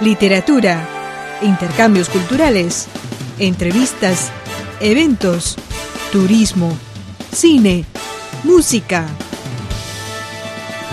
[0.00, 0.86] literatura,
[1.42, 2.86] intercambios culturales,
[3.38, 4.30] entrevistas,
[4.80, 5.56] eventos,
[6.12, 6.76] turismo,
[7.32, 7.84] cine,
[8.44, 9.06] música.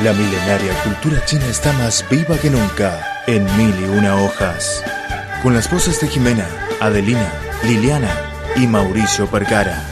[0.03, 4.83] La milenaria cultura china está más viva que nunca en mil y una hojas.
[5.43, 6.47] Con las voces de Jimena,
[6.81, 7.31] Adelina,
[7.63, 8.09] Liliana
[8.55, 9.83] y Mauricio Percara.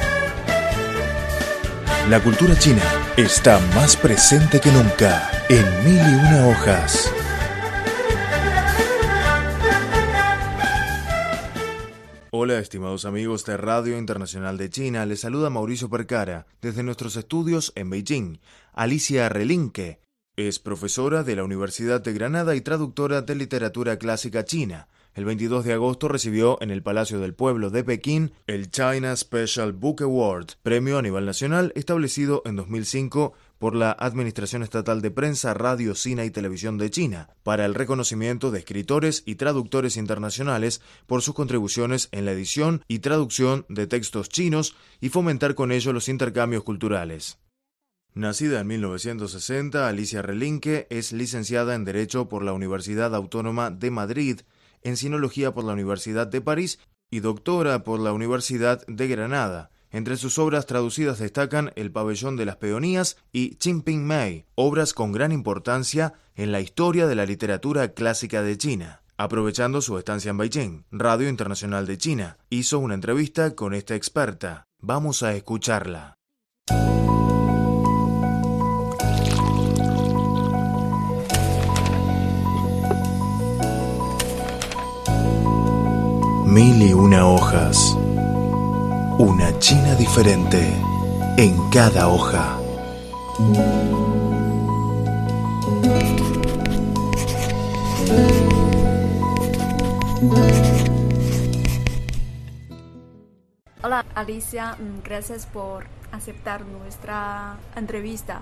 [2.10, 2.82] La cultura china
[3.16, 7.12] está más presente que nunca en mil y una hojas.
[12.44, 17.72] Hola estimados amigos de Radio Internacional de China, les saluda Mauricio Percara desde nuestros estudios
[17.76, 18.42] en Beijing.
[18.74, 20.02] Alicia Relinque
[20.36, 24.90] es profesora de la Universidad de Granada y traductora de literatura clásica china.
[25.14, 29.72] El 22 de agosto recibió en el Palacio del Pueblo de Pekín el China Special
[29.72, 35.54] Book Award, premio a nivel nacional establecido en 2005 por la Administración Estatal de Prensa,
[35.54, 41.22] Radio, Cine y Televisión de China, para el reconocimiento de escritores y traductores internacionales por
[41.22, 46.10] sus contribuciones en la edición y traducción de textos chinos y fomentar con ello los
[46.10, 47.40] intercambios culturales.
[48.14, 54.42] Nacida en 1960, Alicia Relinque es licenciada en Derecho por la Universidad Autónoma de Madrid
[54.82, 59.72] en Sinología por la Universidad de París y doctora por la Universidad de Granada.
[59.94, 65.12] Entre sus obras traducidas destacan El pabellón de las peonías y Ping Mei, obras con
[65.12, 69.04] gran importancia en la historia de la literatura clásica de China.
[69.18, 74.64] Aprovechando su estancia en Beijing, Radio Internacional de China hizo una entrevista con esta experta.
[74.82, 76.16] Vamos a escucharla.
[86.48, 87.96] Mil y una hojas.
[89.20, 90.60] Una China diferente
[91.38, 92.58] en cada hoja.
[103.84, 108.42] Hola Alicia, mm, gracias por aceptar nuestra entrevista.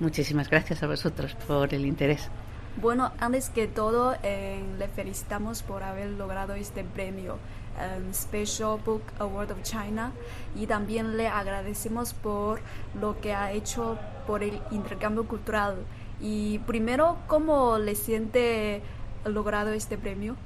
[0.00, 2.28] Muchísimas gracias a vosotros por el interés.
[2.76, 7.34] Bueno, antes que todo, eh, le felicitamos por haber logrado este premio,
[7.76, 10.12] um, Special Book Award of China,
[10.54, 12.60] y también le agradecemos por
[12.98, 15.78] lo que ha hecho por el intercambio cultural.
[16.20, 18.82] Y primero, ¿cómo le siente
[19.24, 20.36] logrado este premio?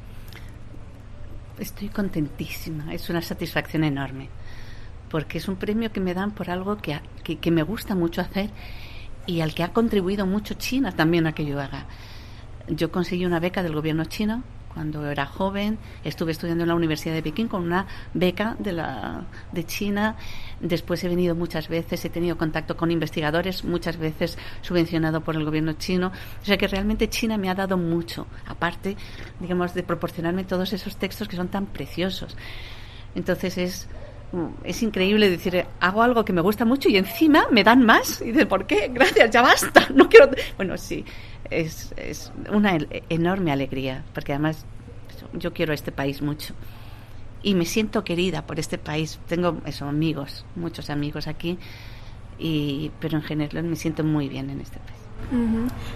[1.58, 4.28] Estoy contentísima, es una satisfacción enorme,
[5.10, 8.22] porque es un premio que me dan por algo que, que, que me gusta mucho
[8.22, 8.50] hacer
[9.26, 11.86] y al que ha contribuido mucho China también a que yo haga.
[12.68, 14.42] Yo conseguí una beca del gobierno chino
[14.74, 15.78] cuando era joven.
[16.02, 20.16] Estuve estudiando en la Universidad de Pekín con una beca de, la, de China.
[20.60, 25.44] Después he venido muchas veces, he tenido contacto con investigadores, muchas veces subvencionado por el
[25.44, 26.12] gobierno chino.
[26.42, 28.96] O sea que realmente China me ha dado mucho, aparte,
[29.40, 32.36] digamos, de proporcionarme todos esos textos que son tan preciosos.
[33.14, 33.88] Entonces es,
[34.64, 38.20] es increíble decir, hago algo que me gusta mucho y encima me dan más.
[38.20, 38.90] Y dice, ¿por qué?
[38.92, 39.88] Gracias, ya basta.
[39.94, 40.30] No quiero.
[40.56, 41.04] Bueno, sí,
[41.50, 42.76] es, es una
[43.08, 44.66] enorme alegría, porque además
[45.34, 46.54] yo quiero este país mucho.
[47.42, 49.20] Y me siento querida por este país.
[49.28, 51.58] Tengo esos amigos, muchos amigos aquí,
[52.38, 55.04] y, pero en general me siento muy bien en este país.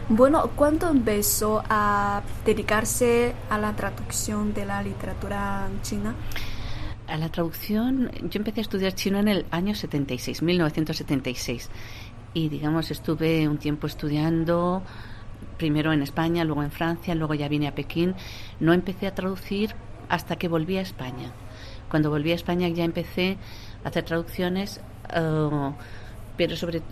[0.08, 6.14] Bueno, ¿cuándo empezó a dedicarse a la traducción de la literatura china?
[7.08, 11.70] A la traducción, yo empecé a estudiar chino en el año 76, 1976.
[12.34, 14.82] Y digamos, estuve un tiempo estudiando
[15.56, 18.14] primero en España, luego en Francia, luego ya vine a Pekín.
[18.60, 19.74] No empecé a traducir
[20.10, 21.32] hasta que volví a España.
[21.88, 23.38] Cuando volví a España ya empecé
[23.84, 24.80] a hacer traducciones,
[25.16, 25.72] uh,
[26.36, 26.82] pero sobre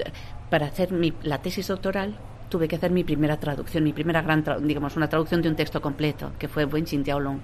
[0.48, 2.16] para hacer mi, la tesis doctoral
[2.48, 5.83] tuve que hacer mi primera traducción, mi primera gran, digamos, una traducción de un texto
[5.83, 7.41] completo, que fue Wen Chin Long,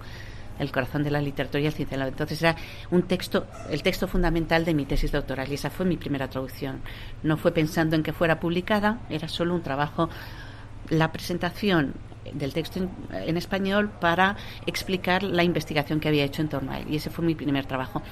[0.62, 2.06] El corazón de la literatura y el ciencia.
[2.06, 2.56] Entonces era
[2.90, 6.80] un texto, el texto fundamental de mi tesis doctoral y esa fue mi primera traducción.
[7.22, 10.08] No fue pensando en que fuera publicada, era solo un trabajo
[10.88, 11.94] la presentación
[12.32, 16.86] del texto en, español para explicar la investigación que había hecho en torno a él.
[16.88, 18.02] Y ese fue mi primer trabajo.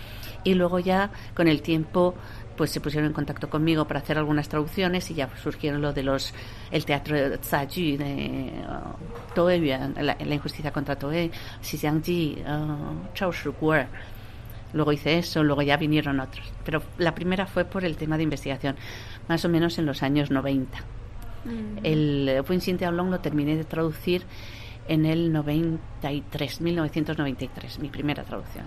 [0.45, 2.15] Y luego ya, con el tiempo,
[2.57, 6.03] pues se pusieron en contacto conmigo para hacer algunas traducciones y ya surgieron lo de
[6.03, 6.35] los
[6.71, 11.31] el teatro de uh, Toe la, la, injusticia contra Toe,
[11.63, 13.87] Xijiangji, uh, Chao Guer.
[14.73, 16.53] Luego hice eso, luego ya vinieron otros.
[16.65, 18.77] Pero la primera fue por el tema de investigación,
[19.29, 20.79] más o menos en los años 90.
[21.83, 22.61] El Fuen
[22.95, 24.25] Long lo terminé de traducir
[24.89, 28.67] en el 93, 1993, mi primera traducción.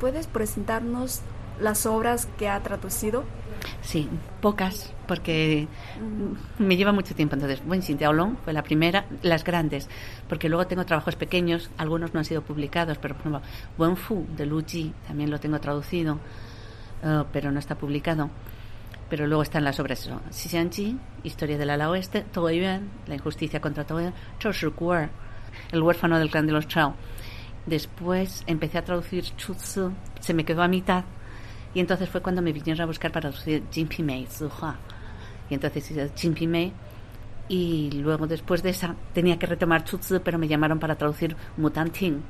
[0.00, 1.22] ¿Puedes presentarnos
[1.60, 3.24] las obras que ha traducido?
[3.80, 4.08] Sí,
[4.40, 5.66] pocas, porque
[6.58, 7.34] me lleva mucho tiempo.
[7.34, 7.98] Entonces, Wen Xin
[8.44, 9.88] fue la primera, las grandes,
[10.28, 13.42] porque luego tengo trabajos pequeños, algunos no han sido publicados, pero por ejemplo,
[13.78, 16.18] Wen Fu de Lu Ji también lo tengo traducido,
[17.02, 18.30] eh, pero no está publicado.
[19.08, 24.12] Pero luego están las obras Xixianji, Historia del ala oeste, Yuan, La injusticia contra Yuan,
[24.38, 24.66] Chou Shi
[25.72, 26.94] El huérfano del clan de los Chao.
[27.64, 31.04] Después empecé a traducir Chu Tzu, se me quedó a mitad
[31.74, 34.76] y entonces fue cuando me vinieron a buscar para traducir Jin Mei Zuhua.
[35.50, 36.72] Y entonces hice Jin Mei.
[37.48, 41.90] Y luego, después de esa, tenía que retomar Tzu, pero me llamaron para traducir Mutan
[41.90, 42.20] Ting,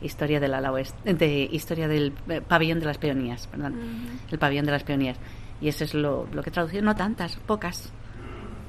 [0.00, 3.74] historia del ala oeste, de historia del eh, pabellón de las peonías, perdón,
[4.30, 5.18] el pabellón de las peonías.
[5.60, 7.92] Y eso es lo, lo que he traducido, no tantas, pocas,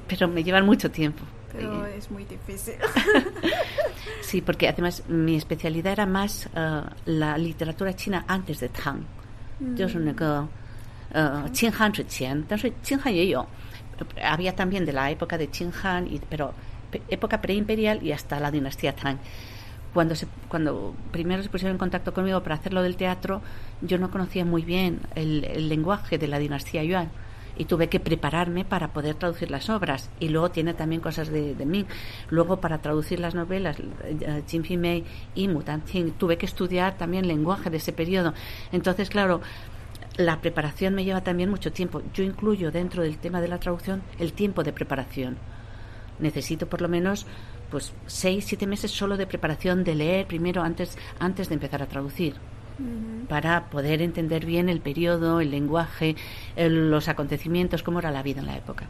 [0.06, 1.24] pero me llevan mucho tiempo.
[1.50, 2.74] Pero es muy difícil.
[4.20, 9.04] sí, porque además mi especialidad era más uh, la literatura china antes de Tang.
[9.75, 10.47] 就是那个
[11.11, 13.45] 呃清汉之前，但是清汉也有，
[14.21, 16.53] había también de la época de Qing Han, y, pero
[17.09, 19.17] época preimperial y hasta la dinastía Tang.
[19.93, 23.41] Cuando, se, cuando primero se pusieron en contacto conmigo para hacerlo del teatro,
[23.81, 27.09] yo no conocía muy bien el, el lenguaje de la dinastía Yuan
[27.56, 30.10] y tuve que prepararme para poder traducir las obras.
[30.20, 31.86] Y luego tiene también cosas de, de Ming.
[32.30, 35.04] Luego, para traducir las novelas, eh, Jin Mei
[35.34, 35.82] y Mutan
[36.18, 38.34] tuve que estudiar también lenguaje de ese periodo.
[38.72, 39.40] Entonces, claro,
[40.16, 42.02] la preparación me lleva también mucho tiempo.
[42.12, 45.36] Yo incluyo dentro del tema de la traducción el tiempo de preparación.
[46.18, 47.26] Necesito por lo menos
[47.70, 51.86] pues seis, siete meses solo de preparación de leer primero antes, antes de empezar a
[51.86, 52.34] traducir
[53.28, 56.16] para poder entender bien el periodo, el lenguaje,
[56.56, 58.86] los acontecimientos, cómo era la vida en la época.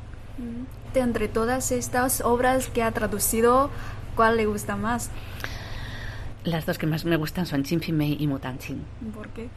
[0.92, 3.70] De entre todas estas obras que ha traducido,
[4.16, 5.10] ¿cuál le gusta más?
[6.44, 8.82] Las dos que más me gustan son Mei y Mutanqing.
[9.14, 9.48] ¿Por qué?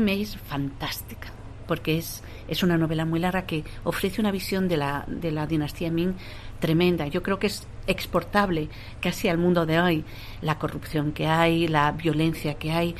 [0.00, 1.28] Mei es fantástica,
[1.66, 5.46] porque es, es una novela muy larga que ofrece una visión de la, de la
[5.46, 6.14] dinastía Ming
[6.60, 7.06] tremenda.
[7.06, 8.68] Yo creo que es exportable
[9.00, 10.04] casi al mundo de hoy.
[10.40, 12.94] La corrupción que hay, la violencia que hay,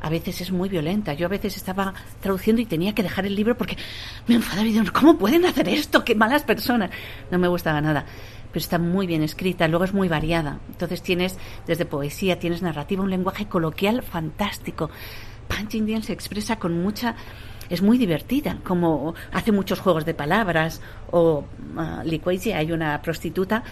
[0.00, 1.14] a veces es muy violenta.
[1.14, 3.76] Yo a veces estaba traduciendo y tenía que dejar el libro porque
[4.26, 6.04] me enfadaba y digo, ¿cómo pueden hacer esto?
[6.04, 6.90] ¡Qué malas personas!
[7.30, 8.04] No me gustaba nada.
[8.52, 10.58] Pero está muy bien escrita, luego es muy variada.
[10.68, 14.90] Entonces tienes desde poesía, tienes narrativa, un lenguaje coloquial fantástico.
[15.48, 17.14] Punch Indian se expresa con mucha
[17.68, 20.82] es muy divertida, como hace muchos juegos de palabras,
[21.12, 21.44] o
[21.76, 23.62] uh, hay una prostituta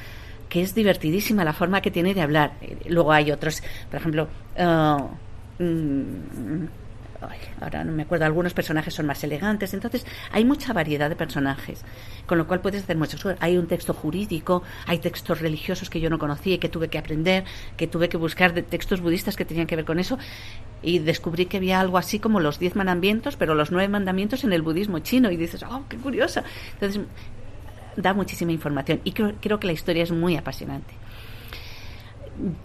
[0.48, 2.52] que es divertidísima la forma que tiene de hablar.
[2.86, 3.60] Luego hay otros,
[3.90, 5.08] por ejemplo, uh,
[5.58, 6.66] Mm,
[7.60, 11.84] ahora no me acuerdo, algunos personajes son más elegantes, entonces hay mucha variedad de personajes,
[12.26, 13.26] con lo cual puedes hacer muchos.
[13.40, 16.98] Hay un texto jurídico, hay textos religiosos que yo no conocía y que tuve que
[16.98, 17.44] aprender,
[17.76, 20.18] que tuve que buscar de textos budistas que tenían que ver con eso,
[20.82, 24.52] y descubrí que había algo así como los diez mandamientos, pero los nueve mandamientos en
[24.52, 26.42] el budismo chino, y dices, oh, qué curioso.
[26.74, 27.02] Entonces,
[27.96, 30.94] da muchísima información, y creo que la historia es muy apasionante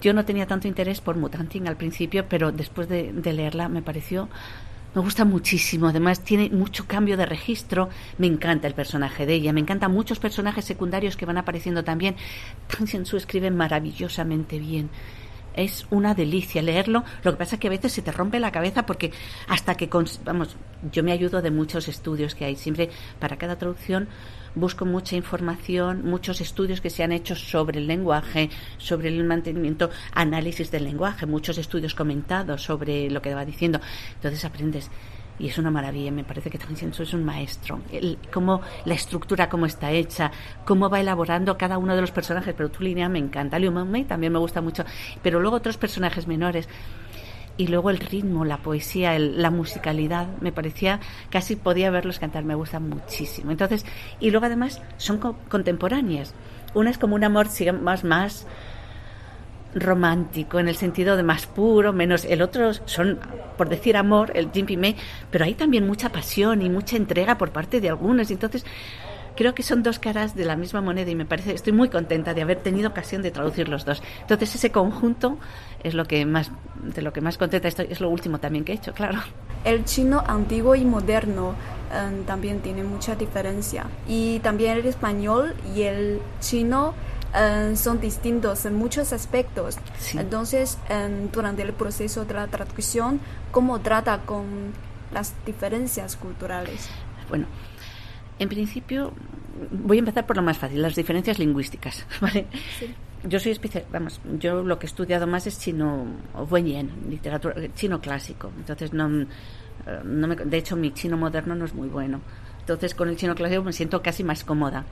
[0.01, 4.29] yo no tenía tanto interés por Mutanting al principio, pero después de, leerla me pareció
[4.95, 5.87] me gusta muchísimo.
[5.87, 7.89] Además, tiene mucho cambio de registro.
[8.19, 9.51] Me encanta el personaje de ella.
[9.51, 12.15] Me encantan muchos personajes secundarios que van apareciendo también.
[12.67, 14.91] Tang Su escribe maravillosamente bien.
[15.53, 17.03] Es una delicia leerlo.
[17.23, 19.11] Lo que pasa es que a veces se te rompe la cabeza porque
[19.47, 19.89] hasta que,
[20.23, 20.55] vamos,
[20.91, 22.55] yo me ayudo de muchos estudios que hay.
[22.55, 22.89] Siempre
[23.19, 24.07] para cada traducción
[24.55, 29.89] busco mucha información, muchos estudios que se han hecho sobre el lenguaje, sobre el mantenimiento,
[30.13, 33.79] análisis del lenguaje, muchos estudios comentados sobre lo que va diciendo.
[34.15, 34.89] Entonces aprendes
[35.39, 36.11] y es una maravilla.
[36.11, 37.81] Me parece que también es un maestro.
[37.91, 40.31] El, cómo la estructura, cómo está hecha,
[40.65, 42.53] cómo va elaborando cada uno de los personajes.
[42.55, 43.59] Pero tu línea me encanta.
[43.59, 44.83] Liu Mei también me gusta mucho.
[45.21, 46.67] Pero luego otros personajes menores
[47.57, 50.99] y luego el ritmo, la poesía, la musicalidad, me parecía
[51.29, 53.51] casi podía verlos cantar, me gusta muchísimo.
[53.51, 53.85] Entonces,
[54.19, 56.33] y luego además son contemporáneas.
[56.73, 57.47] Una es como un amor
[57.81, 58.47] más más
[59.75, 63.19] romántico en el sentido de más puro, menos el otro son
[63.57, 64.95] por decir amor, el Jim May,
[65.31, 68.65] pero hay también mucha pasión y mucha entrega por parte de algunos, entonces
[69.35, 72.33] creo que son dos caras de la misma moneda y me parece, estoy muy contenta
[72.33, 74.01] de haber tenido ocasión de traducir los dos.
[74.21, 75.37] Entonces ese conjunto
[75.83, 76.51] es lo que más,
[76.83, 79.19] de lo que más contenta estoy, es lo último también que he hecho, claro.
[79.63, 81.55] El chino antiguo y moderno
[81.93, 86.93] em, también tiene mucha diferencia y también el español y el chino
[87.33, 89.77] em, son distintos en muchos aspectos.
[90.13, 93.19] Entonces, em, durante el proceso de la traducción,
[93.51, 94.73] ¿cómo trata con
[95.11, 96.89] las diferencias culturales?
[97.29, 97.45] Bueno,
[98.39, 99.13] en principio,
[99.71, 102.45] voy a empezar por lo más fácil, las diferencias lingüísticas, ¿vale?
[103.23, 106.05] Yo soy especial, vamos, yo lo que he estudiado más es chino
[106.49, 108.51] Wenyan, literatura chino clásico.
[108.57, 109.27] Entonces no, eh,
[110.03, 112.19] no me, de hecho mi chino moderno no es muy bueno.
[112.63, 114.85] Entonces, con el chino clásico me siento casi más cómoda.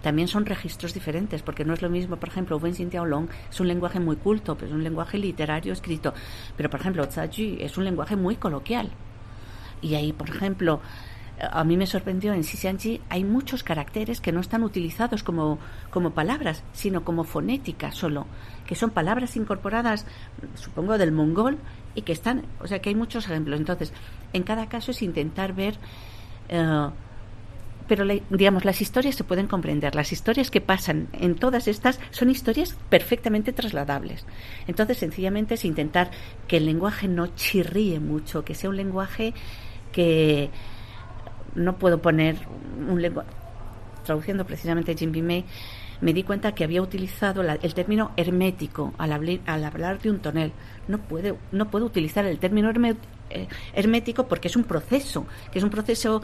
[0.00, 3.58] También son registros diferentes, porque no es lo mismo, por ejemplo, Wen Xin Long es
[3.58, 6.14] un lenguaje muy culto, pero es un lenguaje literario escrito.
[6.56, 8.90] Pero, por ejemplo, Ji es un lenguaje muy coloquial.
[9.82, 10.80] Y ahí, por ejemplo,
[11.40, 15.58] a mí me sorprendió en Xixianji hay muchos caracteres que no están utilizados como,
[15.90, 18.26] como palabras, sino como fonética solo,
[18.66, 20.06] que son palabras incorporadas,
[20.54, 21.58] supongo, del mongol
[21.94, 23.58] y que están, o sea, que hay muchos ejemplos.
[23.58, 23.92] Entonces,
[24.32, 25.76] en cada caso es intentar ver
[26.48, 26.88] eh,
[27.88, 29.94] pero digamos las historias se pueden comprender.
[29.94, 34.26] Las historias que pasan en todas estas son historias perfectamente trasladables.
[34.66, 36.10] Entonces sencillamente es intentar
[36.48, 39.34] que el lenguaje no chirríe mucho que sea un lenguaje
[39.92, 40.50] que
[41.54, 42.36] no puedo poner
[42.88, 43.30] un lenguaje
[44.04, 45.44] traduciendo precisamente Jim May
[46.00, 49.12] me di cuenta que había utilizado el término hermético al,
[49.46, 50.52] al hablar de un tonel.
[50.88, 52.68] No puede no puedo utilizar el término
[53.74, 56.22] hermético porque es un proceso, que es un proceso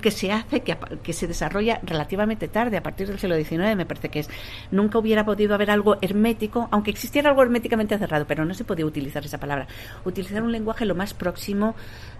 [0.00, 3.86] que se hace, que, que, se desarrolla relativamente tarde, a partir del siglo XIX, me
[3.86, 4.30] parece que es.
[4.70, 8.86] Nunca hubiera podido haber algo hermético, aunque existiera algo herméticamente cerrado, pero no se podía
[8.86, 9.66] utilizar esa palabra.
[10.04, 11.74] Utilizar un lenguaje lo más próximo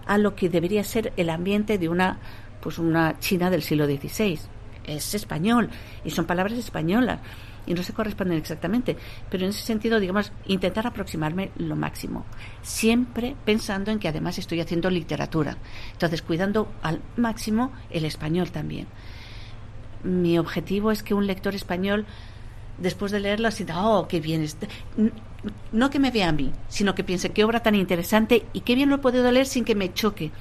[0.05, 2.17] a lo que debería ser el ambiente de una,
[2.61, 4.39] pues una China del siglo XVI.
[4.85, 5.69] Es español
[6.03, 7.19] y son palabras españolas
[7.65, 8.97] y no se corresponden exactamente,
[9.29, 12.25] pero en ese sentido, digamos, intentar aproximarme lo máximo,
[12.61, 15.57] siempre pensando en que además estoy haciendo literatura,
[15.91, 18.87] entonces cuidando al máximo el español también.
[20.03, 22.05] Mi objetivo es que un lector español
[22.77, 24.45] después de leerlo sienta, oh, qué bien,
[25.71, 28.75] no que me vea a mí, sino que piense qué obra tan interesante y qué
[28.75, 30.31] bien lo he podido leer sin que me choque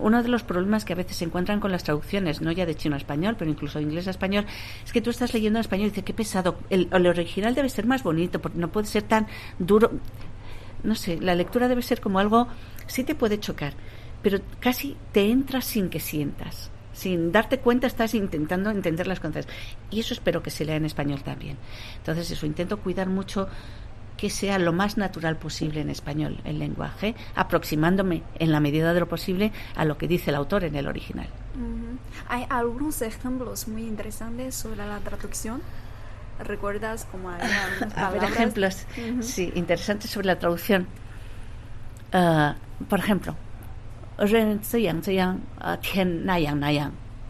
[0.00, 2.74] uno de los problemas que a veces se encuentran con las traducciones, no ya de
[2.74, 4.46] chino a español, pero incluso de inglés a español,
[4.84, 6.58] es que tú estás leyendo en español y dices, qué pesado.
[6.70, 9.26] El, original debe ser más bonito, porque no puede ser tan
[9.58, 9.90] duro.
[10.82, 12.48] No sé, la lectura debe ser como algo,
[12.86, 13.74] sí te puede chocar,
[14.22, 16.70] pero casi te entras sin que sientas.
[16.92, 19.46] Sin darte cuenta estás intentando entender las cosas.
[19.90, 21.58] Y eso espero que se lea en español también.
[21.98, 23.48] Entonces eso, intento cuidar mucho
[24.16, 29.00] que sea lo más natural posible en español el lenguaje, aproximándome en la medida de
[29.00, 31.28] lo posible a lo que dice el autor en el original.
[32.28, 35.62] Hay algunos ejemplos muy interesantes sobre la traducción.
[36.38, 37.40] ¿Recuerdas cómo hay
[37.96, 38.86] A ver, ejemplos,
[39.20, 40.86] sí, interesantes sobre la traducción.
[42.12, 42.56] Ah,
[42.88, 43.34] por ejemplo,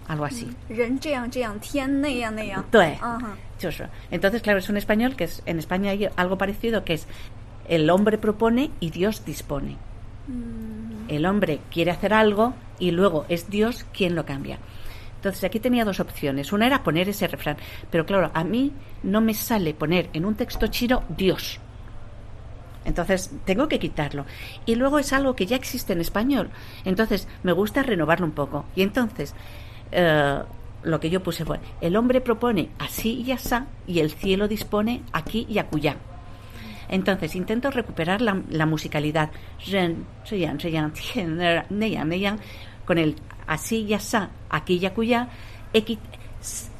[0.08, 0.48] algo así.
[4.10, 7.06] Entonces, claro, es un español que es en España hay algo parecido que es
[7.68, 9.76] el hombre propone y Dios dispone.
[10.28, 11.08] Mm.
[11.08, 14.58] El hombre quiere hacer algo y luego es Dios quien lo cambia.
[15.16, 16.52] Entonces aquí tenía dos opciones.
[16.52, 17.56] Una era poner ese refrán,
[17.90, 18.72] pero claro, a mí
[19.02, 21.58] no me sale poner en un texto chino Dios.
[22.84, 24.24] Entonces tengo que quitarlo.
[24.64, 26.50] Y luego es algo que ya existe en español.
[26.84, 28.66] Entonces me gusta renovarlo un poco.
[28.76, 29.34] Y entonces
[29.90, 30.40] eh,
[30.82, 35.02] lo que yo puse fue, el hombre propone así y asá y el cielo dispone
[35.12, 35.96] aquí y acullá.
[36.88, 39.30] Entonces intento recuperar la, musicalidad
[42.84, 43.16] con el
[43.46, 45.28] así y asá, aquí y acullá.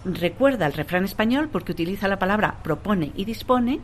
[0.05, 3.81] Recuerda el refrán español porque utiliza la palabra propone y dispone,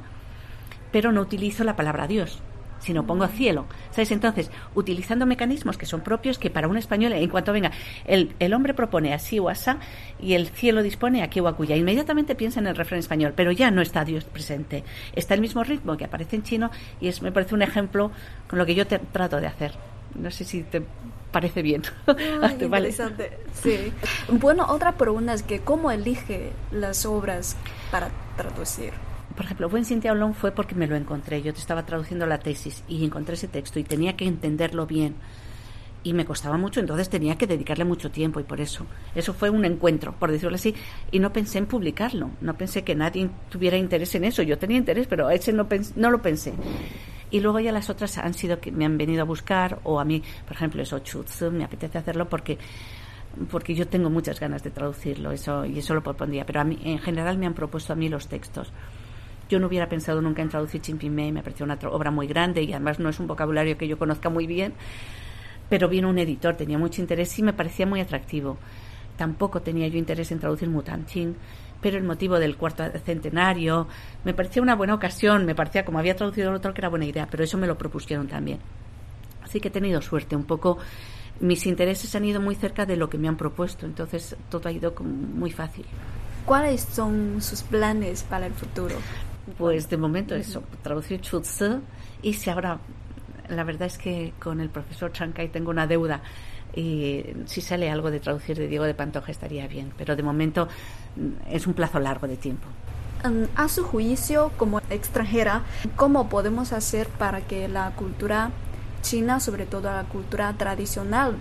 [0.92, 2.40] pero no utilizo la palabra Dios
[2.82, 3.66] sino pongo cielo.
[3.90, 4.10] ¿Sabes?
[4.10, 7.70] Entonces, utilizando mecanismos que son propios que para un español, en cuanto venga,
[8.04, 9.78] el, el hombre propone así o asá
[10.20, 11.76] y el cielo dispone aquí o acuya.
[11.76, 14.84] Inmediatamente piensa en el refrán español, pero ya no está Dios presente.
[15.14, 16.70] Está el mismo ritmo que aparece en chino
[17.00, 18.10] y es, me parece un ejemplo
[18.48, 19.72] con lo que yo te, trato de hacer.
[20.14, 20.82] No sé si te
[21.30, 21.82] parece bien.
[22.60, 23.38] interesante.
[23.52, 23.92] Sí.
[24.28, 27.56] Bueno, otra pregunta es que ¿cómo elige las obras
[27.90, 28.92] para traducir?
[29.34, 31.42] Por ejemplo, Buen Cintia Olón fue porque me lo encontré.
[31.42, 35.14] Yo te estaba traduciendo la tesis y encontré ese texto y tenía que entenderlo bien.
[36.04, 38.86] Y me costaba mucho, entonces tenía que dedicarle mucho tiempo y por eso.
[39.14, 40.74] Eso fue un encuentro, por decirlo así.
[41.12, 42.30] Y no pensé en publicarlo.
[42.40, 44.42] No pensé que nadie tuviera interés en eso.
[44.42, 46.54] Yo tenía interés, pero ese no, no lo pensé.
[47.30, 50.04] Y luego ya las otras han sido que me han venido a buscar o a
[50.04, 52.58] mí, por ejemplo, eso Chutsu, me apetece hacerlo porque
[53.50, 56.78] porque yo tengo muchas ganas de traducirlo eso y eso lo propondría pero a mí
[56.84, 58.70] en general me han propuesto a mí los textos
[59.48, 62.72] yo no hubiera pensado nunca en traducir Chimpimé, me pareció una obra muy grande y
[62.72, 64.74] además no es un vocabulario que yo conozca muy bien,
[65.68, 68.58] pero vino un editor, tenía mucho interés y me parecía muy atractivo.
[69.16, 71.36] Tampoco tenía yo interés en traducir Mutantin,
[71.80, 73.88] pero el motivo del cuarto centenario
[74.24, 77.04] me parecía una buena ocasión, me parecía como había traducido el otro que era buena
[77.04, 78.58] idea, pero eso me lo propusieron también.
[79.42, 80.78] Así que he tenido suerte, un poco
[81.40, 84.72] mis intereses han ido muy cerca de lo que me han propuesto, entonces todo ha
[84.72, 85.84] ido muy fácil.
[86.46, 88.96] ¿Cuáles son sus planes para el futuro?
[89.58, 91.80] Pues de momento eso, traducir Chutsu
[92.22, 92.78] y si ahora,
[93.48, 96.22] la verdad es que con el profesor Chankai tengo una deuda.
[96.74, 100.68] y si sale algo de traducir de Diego de Pantoja estaría bien, pero de momento
[101.16, 102.66] mm, es un plazo largo de tiempo.
[103.54, 105.62] A su juicio, como extranjera,
[105.96, 108.50] ¿cómo podemos hacer para que la cultura
[109.02, 111.36] china, sobre todo la cultura tradicional,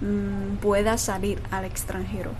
[0.00, 2.32] mm, pueda salir al extranjero?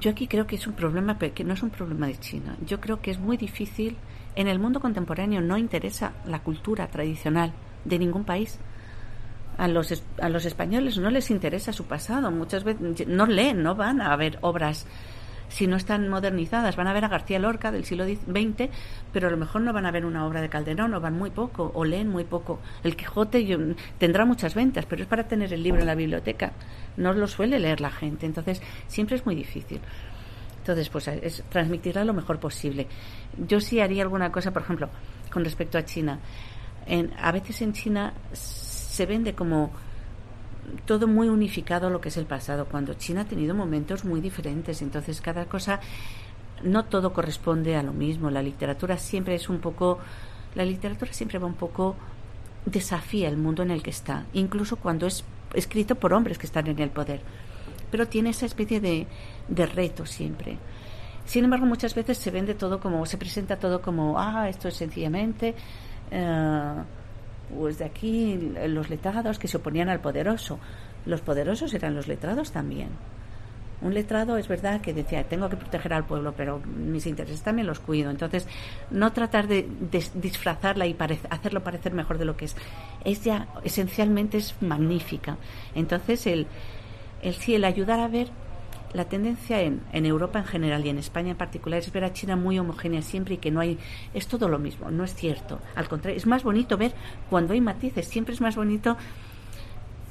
[0.00, 2.56] Yo aquí creo que es un problema, que no es un problema de China.
[2.66, 3.96] Yo creo que es muy difícil.
[4.36, 7.52] En el mundo contemporáneo no interesa la cultura tradicional
[7.84, 8.58] de ningún país.
[9.56, 12.30] A los, a los españoles no les interesa su pasado.
[12.30, 14.86] Muchas veces no leen, no van a ver obras
[15.48, 16.76] si no están modernizadas.
[16.76, 18.68] Van a ver a García Lorca del siglo XX,
[19.12, 21.30] pero a lo mejor no van a ver una obra de Calderón, o van muy
[21.30, 22.60] poco, o leen muy poco.
[22.82, 26.52] El Quijote tendrá muchas ventas, pero es para tener el libro en la biblioteca.
[26.96, 29.80] No lo suele leer la gente, entonces siempre es muy difícil.
[30.58, 32.86] Entonces, pues es transmitirla lo mejor posible.
[33.36, 34.88] Yo sí haría alguna cosa, por ejemplo,
[35.30, 36.18] con respecto a China.
[36.86, 39.70] En, a veces en China se vende como
[40.86, 44.82] todo muy unificado lo que es el pasado, cuando China ha tenido momentos muy diferentes,
[44.82, 45.80] entonces cada cosa,
[46.62, 49.98] no todo corresponde a lo mismo, la literatura siempre es un poco,
[50.54, 51.96] la literatura siempre va un poco,
[52.66, 56.66] desafía el mundo en el que está, incluso cuando es escrito por hombres que están
[56.66, 57.20] en el poder,
[57.90, 59.06] pero tiene esa especie de,
[59.48, 60.58] de reto siempre.
[61.24, 64.74] Sin embargo, muchas veces se vende todo como, se presenta todo como, ah, esto es
[64.74, 65.54] sencillamente...
[66.10, 66.74] Eh,
[67.52, 70.58] pues de aquí los letrados que se oponían al poderoso.
[71.06, 72.88] Los poderosos eran los letrados también.
[73.80, 77.66] Un letrado es verdad que decía, tengo que proteger al pueblo, pero mis intereses también
[77.66, 78.10] los cuido.
[78.10, 78.46] Entonces,
[78.90, 79.68] no tratar de,
[80.14, 80.96] disfrazarla y
[81.28, 82.56] hacerlo parecer mejor de lo que es.
[83.04, 85.36] Es ya, esencialmente es magnífica.
[85.74, 86.46] Entonces, el,
[87.20, 88.28] el sí, el ayudar a ver
[88.94, 92.12] la tendencia en, en, Europa en general y en España en particular es ver a
[92.12, 93.78] China muy homogénea siempre y que no hay.
[94.14, 95.60] Es todo lo mismo, no es cierto.
[95.74, 96.94] Al contrario, es más bonito ver
[97.28, 98.06] cuando hay matices.
[98.06, 98.96] Siempre es más bonito.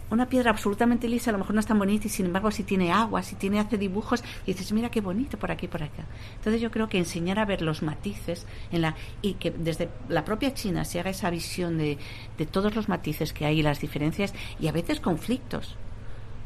[0.09, 2.63] Una piedra absolutamente lisa a lo mejor no es tan bonita y sin embargo si
[2.63, 6.03] tiene agua, si tiene hace dibujos y dices, mira qué bonito por aquí por acá.
[6.35, 10.23] Entonces yo creo que enseñar a ver los matices en la y que desde la
[10.23, 11.97] propia China se haga esa visión de,
[12.37, 15.77] de todos los matices que hay las diferencias y a veces conflictos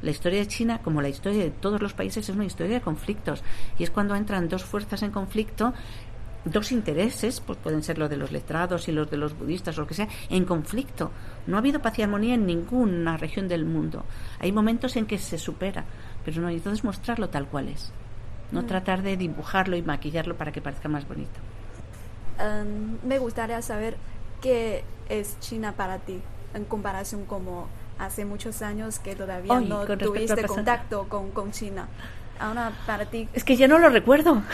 [0.02, 2.82] la historia de China, como la historia de todos los países, es una historia de
[2.82, 3.44] conflictos.
[3.80, 5.74] Y es cuando entran dos fuerzas en conflicto,
[6.46, 9.82] dos intereses, pues pueden ser los de los letrados y los de los budistas o
[9.82, 11.12] lo que sea, en conflicto.
[11.46, 14.06] No ha habido paz y armonía en ninguna región del mundo.
[14.40, 15.86] Hay momentos en que se supera,
[16.24, 17.92] pero no, y entonces mostrarlo tal cual es.
[18.52, 18.68] No mm.
[18.68, 21.40] tratar de dibujarlo y maquillarlo para que parezca más bonito.
[22.40, 23.98] Em, me gustaría saber
[24.42, 26.22] qué es China para ti
[26.54, 27.68] en comparación como
[28.00, 31.88] hace muchos años que todavía no tuviste contacto con, con China.
[32.40, 33.28] Ahora, para ti.
[33.34, 34.42] Es que ya no lo recuerdo.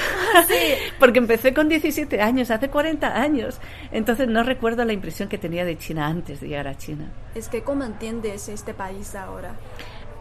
[0.47, 0.55] Sí.
[0.99, 3.59] Porque empecé con 17 años, hace 40 años.
[3.91, 7.11] Entonces no recuerdo la impresión que tenía de China antes de llegar a China.
[7.35, 9.53] Es que, ¿cómo entiendes este país ahora?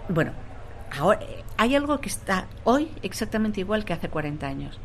[0.08, 0.32] Bueno,
[0.98, 1.20] ahora
[1.56, 4.78] hay algo que está hoy exactamente igual que hace 40 años.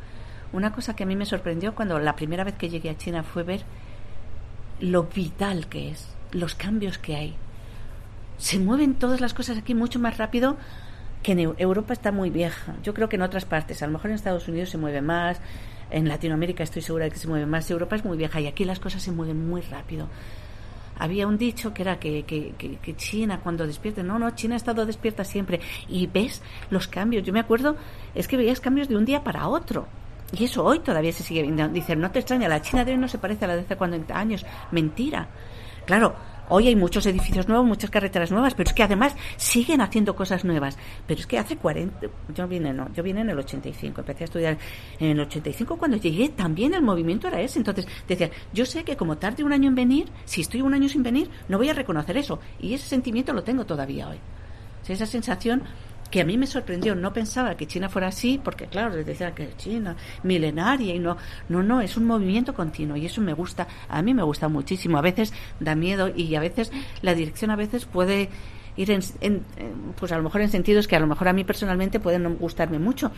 [0.54, 3.24] Una cosa que a mí me sorprendió cuando la primera vez que llegué a China
[3.24, 3.64] fue ver
[4.80, 7.36] lo vital que es, los cambios que hay
[8.38, 10.58] se mueven todas las cosas aquí mucho más rápido
[11.24, 12.76] que en Europa está muy vieja.
[12.84, 15.42] Yo creo que en otras partes, a lo mejor en Estados Unidos se mueve más,
[15.90, 18.66] en Latinoamérica estoy segura de que se mueve más, Europa es muy vieja y aquí
[18.66, 20.08] las cosas se mueven muy rápido.
[21.00, 24.86] Había un dicho que era que, que, China cuando despierta, no, no, China ha estado
[24.86, 27.24] despierta siempre y ves los cambios.
[27.24, 27.78] Yo me acuerdo,
[28.16, 29.88] es que veías cambios de un día para otro.
[30.32, 31.68] Y eso hoy todavía se sigue viendo.
[31.70, 33.76] Dicen, no te extraña, la China de hoy no se parece a la de hace
[33.76, 34.46] 40 años.
[34.72, 35.28] Mentira.
[35.86, 36.16] Claro,
[36.50, 40.46] Hoy hay muchos edificios nuevos, muchas carreteras nuevas, pero es que además siguen haciendo cosas
[40.46, 40.78] nuevas.
[41.06, 44.26] Pero es que hace 40, yo vine, no, yo vine en el 85, empecé a
[44.26, 44.58] estudiar
[45.00, 47.60] en el 85 cuando llegué, también el movimiento era ese.
[47.60, 50.88] Entonces decía, yo sé que como tarde un año en venir, si estoy un año
[50.88, 52.40] sin venir, no voy a reconocer eso.
[52.62, 54.18] Y ese sentimiento lo tengo todavía hoy.
[54.88, 55.64] esa sensación
[56.10, 59.34] que a mí me sorprendió, no pensaba que China fuera así, porque claro, les decía
[59.34, 61.18] que China, milenaria, y no,
[61.50, 64.98] no, no, es un movimiento continuo y eso me gusta, a mí me gusta muchísimo,
[64.98, 68.30] a veces da miedo y a veces la dirección a veces puede
[68.78, 69.44] ir en,
[69.98, 72.36] pues a lo mejor en sentidos que a lo mejor a mí personalmente pueden no
[72.36, 73.12] gustarme mucho,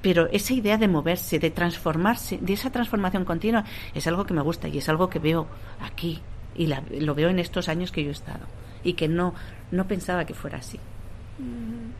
[0.00, 4.42] pero esa idea de moverse, de transformarse, de esa transformación continua, es algo que me
[4.42, 5.48] gusta y es algo que veo
[5.80, 6.20] aquí
[6.54, 6.68] y
[7.00, 8.46] lo veo en estos años que yo he estado
[8.82, 9.34] y que no,
[9.72, 10.78] no pensaba que fuera así.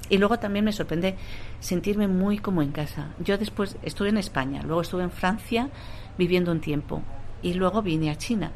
[0.08, 1.16] Y luego también me sorprende
[1.60, 3.08] sentirme muy como en casa.
[3.18, 5.68] Yo después estuve en España, luego estuve en Francia
[6.16, 7.02] viviendo un tiempo
[7.42, 8.52] y luego vine a China.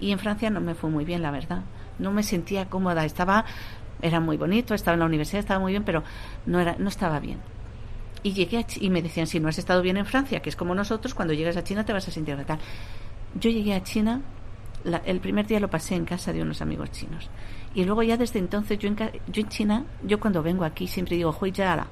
[0.00, 1.62] Y en Francia no me fue muy bien, la verdad.
[1.98, 3.04] No me sentía cómoda.
[3.04, 3.44] Estaba,
[4.00, 6.04] era muy bonito, estaba en la universidad, estaba muy bien, pero
[6.46, 7.38] no, era, no estaba bien.
[8.22, 10.74] Y llegué y me decían, si no has estado bien en Francia, que es como
[10.74, 12.58] nosotros, cuando llegas a China te vas a sentir fatal.
[13.34, 14.22] Yo llegué a China,
[14.84, 17.28] el primer día lo pasé en casa de unos amigos chinos.
[17.74, 21.16] Y luego ya desde entonces yo en, yo en China, yo cuando vengo aquí siempre
[21.16, 21.86] digo, Huiyara,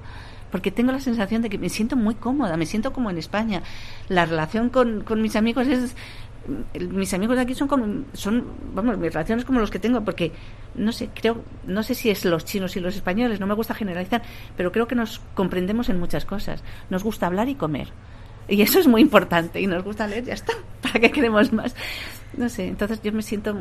[0.50, 3.62] porque tengo la sensación de que me siento muy cómoda, me siento como en España.
[4.08, 5.94] La relación con, con mis amigos es
[6.90, 10.30] mis amigos de aquí son como son vamos mis relaciones como los que tengo porque
[10.76, 13.74] no sé creo no sé si es los chinos y los españoles no me gusta
[13.74, 14.22] generalizar
[14.56, 16.62] pero creo que nos comprendemos en muchas cosas.
[16.90, 17.88] Nos gusta hablar y comer.
[18.48, 21.74] Y eso es muy importante y nos gusta leer ya está para qué queremos más
[22.34, 23.54] no sé entonces yo me siento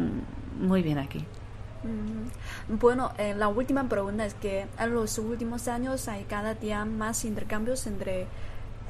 [0.60, 1.26] muy bien aquí
[1.84, 6.84] mm, bueno, eh, la última pregunta es que en los últimos años hay cada día
[6.86, 8.26] más intercambios entre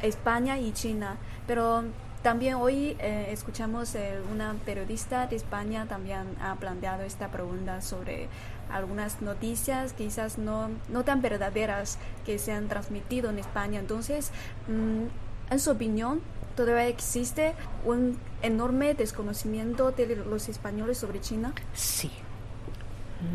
[0.02, 1.84] España y China, pero
[2.22, 8.30] también hoy eh, escuchamos eh, una periodista de España también ha planteado esta pregunta sobre
[8.72, 13.80] algunas noticias quizás no, no tan verdaderas que se han transmitido en España.
[13.80, 14.32] Entonces,
[14.68, 15.06] mm,
[15.50, 16.22] en su opinión,
[16.56, 17.54] ¿todavía existe
[17.86, 21.54] un enorme desconocimiento de los españoles sobre China?
[21.74, 22.12] Sí,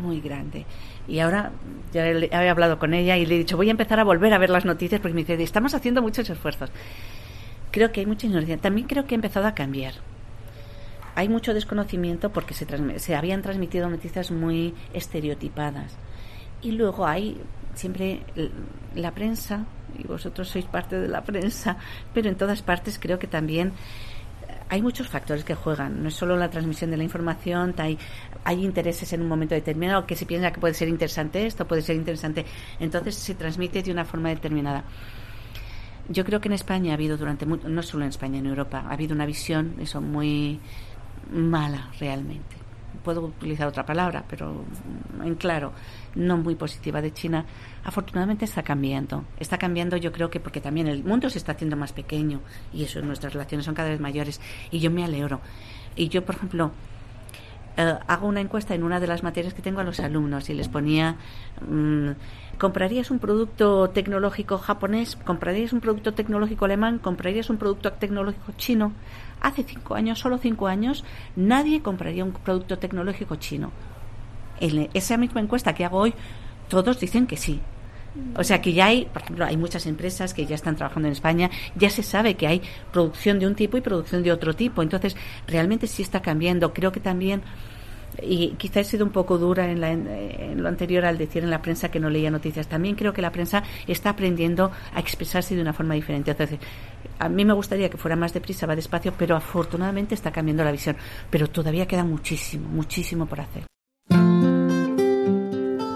[0.01, 0.65] muy grande.
[1.07, 1.51] Y ahora
[1.91, 4.37] ya he, hablado con ella y le he dicho, voy a empezar a volver a
[4.37, 6.69] ver las noticias porque me dice, estamos haciendo muchos esfuerzos
[7.71, 8.57] creo que hay mucha ignorancia.
[8.57, 9.93] También creo que ha empezado a cambiar.
[11.15, 12.67] Hay mucho desconocimiento porque se,
[12.99, 15.93] se habían transmitido noticias muy estereotipadas.
[16.61, 17.41] Y luego hay
[17.73, 18.21] siempre
[18.95, 19.65] la prensa,
[20.01, 21.77] y vosotros sois parte de la prensa,
[22.13, 23.73] pero en todas partes creo que también
[24.71, 26.01] hay muchos factores que juegan.
[26.01, 27.97] No es solo la transmisión de la información, hay,
[28.45, 31.81] hay intereses en un momento determinado que se piensa que puede ser interesante esto, puede
[31.81, 32.45] ser interesante.
[32.79, 34.85] Entonces se transmite de una forma determinada.
[36.07, 38.93] Yo creo que en España ha habido durante, no solo en España, en Europa, ha
[38.93, 40.59] habido una visión, eso, muy
[41.31, 42.60] mala realmente.
[43.03, 44.63] Puedo utilizar otra palabra, pero
[45.23, 45.73] en claro,
[46.15, 47.45] no muy positiva de China.
[47.83, 49.25] Afortunadamente está cambiando.
[49.39, 52.41] Está cambiando yo creo que porque también el mundo se está haciendo más pequeño
[52.73, 55.41] y eso, nuestras relaciones son cada vez mayores y yo me alegro.
[55.95, 56.71] Y yo, por ejemplo,
[57.77, 60.53] eh, hago una encuesta en una de las materias que tengo a los alumnos y
[60.53, 61.15] les ponía,
[61.65, 62.09] mm,
[62.57, 65.15] ¿comprarías un producto tecnológico japonés?
[65.15, 66.99] ¿Comprarías un producto tecnológico alemán?
[66.99, 68.91] ¿Comprarías un producto tecnológico chino?
[69.41, 71.03] Hace cinco años, solo cinco años,
[71.35, 73.71] nadie compraría un producto tecnológico chino.
[74.59, 76.13] En esa misma encuesta que hago hoy,
[76.69, 77.59] todos dicen que sí.
[78.35, 81.13] O sea que ya hay, por ejemplo, hay muchas empresas que ya están trabajando en
[81.13, 84.81] España, ya se sabe que hay producción de un tipo y producción de otro tipo.
[84.81, 85.15] Entonces,
[85.47, 86.73] realmente sí está cambiando.
[86.73, 87.41] Creo que también,
[88.21, 91.89] y quizá he sido un poco dura en, lo anterior al decir en la prensa
[91.89, 95.73] que no leía noticias, también creo que la prensa está aprendiendo a expresarse de una
[95.73, 96.31] forma diferente.
[96.31, 96.59] Entonces,
[97.19, 100.71] a mí me gustaría que fuera más deprisa, va despacio, pero afortunadamente está cambiando la
[100.71, 100.95] visión.
[101.29, 103.63] Pero todavía queda muchísimo, muchísimo por hacer.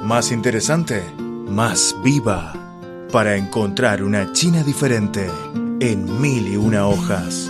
[0.04, 1.02] Más interesante
[1.48, 2.54] más viva,
[3.12, 5.30] para encontrar una China diferente
[5.80, 7.50] en mil y una hojas.